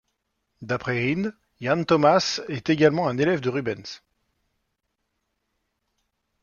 D'après 0.63 0.99
Hind, 1.11 1.31
Jan 1.61 1.83
Thomas 1.83 2.41
est 2.47 2.71
également 2.71 3.07
un 3.07 3.19
élève 3.19 3.39
de 3.39 3.49
Rubens. 3.51 4.01